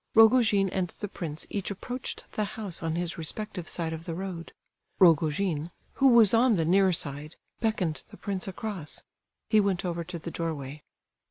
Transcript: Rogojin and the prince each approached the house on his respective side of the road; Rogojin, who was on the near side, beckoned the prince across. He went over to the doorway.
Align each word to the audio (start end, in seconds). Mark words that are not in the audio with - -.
Rogojin 0.15 0.67
and 0.71 0.87
the 0.99 1.07
prince 1.07 1.45
each 1.51 1.69
approached 1.69 2.23
the 2.31 2.43
house 2.57 2.81
on 2.81 2.95
his 2.95 3.19
respective 3.19 3.69
side 3.69 3.93
of 3.93 4.05
the 4.05 4.15
road; 4.15 4.51
Rogojin, 4.97 5.69
who 5.93 6.07
was 6.07 6.33
on 6.33 6.55
the 6.55 6.65
near 6.65 6.91
side, 6.91 7.35
beckoned 7.59 8.03
the 8.09 8.17
prince 8.17 8.47
across. 8.47 9.03
He 9.51 9.59
went 9.59 9.85
over 9.85 10.03
to 10.03 10.17
the 10.17 10.31
doorway. 10.31 10.81